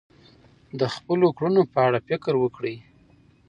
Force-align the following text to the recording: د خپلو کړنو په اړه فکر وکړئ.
د 0.79 0.81
خپلو 0.95 1.27
کړنو 1.37 1.61
په 1.73 1.79
اړه 1.87 1.99
فکر 2.09 2.33
وکړئ. 2.39 2.75